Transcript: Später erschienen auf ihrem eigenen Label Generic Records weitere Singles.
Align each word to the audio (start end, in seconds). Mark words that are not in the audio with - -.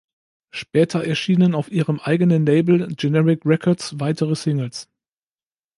Später 0.49 1.03
erschienen 1.05 1.53
auf 1.53 1.71
ihrem 1.71 1.99
eigenen 1.99 2.43
Label 2.43 2.87
Generic 2.95 3.45
Records 3.45 3.99
weitere 3.99 4.35
Singles. 4.35 4.89